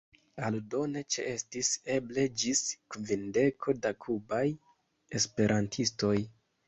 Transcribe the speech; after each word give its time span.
Aldone 0.45 1.01
ĉeestis 1.15 1.69
eble 1.97 2.23
ĝis 2.43 2.63
kvindeko 2.95 3.77
da 3.85 3.93
kubaj 4.07 4.43
esperantistoj. 5.21 6.15